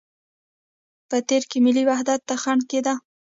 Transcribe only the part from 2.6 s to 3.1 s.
کېده.